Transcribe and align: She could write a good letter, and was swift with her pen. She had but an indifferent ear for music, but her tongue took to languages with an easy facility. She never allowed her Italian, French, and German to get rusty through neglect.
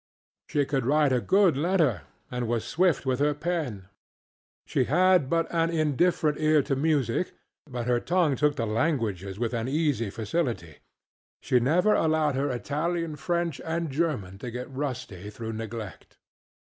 She 0.49 0.65
could 0.65 0.83
write 0.83 1.13
a 1.13 1.21
good 1.21 1.55
letter, 1.55 2.01
and 2.31 2.47
was 2.47 2.65
swift 2.65 3.05
with 3.05 3.19
her 3.19 3.35
pen. 3.35 3.87
She 4.65 4.85
had 4.85 5.29
but 5.29 5.45
an 5.53 5.69
indifferent 5.69 6.39
ear 6.39 6.63
for 6.63 6.75
music, 6.75 7.35
but 7.69 7.85
her 7.85 7.99
tongue 7.99 8.35
took 8.35 8.55
to 8.55 8.65
languages 8.65 9.37
with 9.37 9.53
an 9.53 9.67
easy 9.67 10.09
facility. 10.09 10.77
She 11.39 11.59
never 11.59 11.93
allowed 11.93 12.33
her 12.33 12.49
Italian, 12.49 13.15
French, 13.15 13.61
and 13.63 13.91
German 13.91 14.39
to 14.39 14.49
get 14.49 14.73
rusty 14.73 15.29
through 15.29 15.53
neglect. 15.53 16.17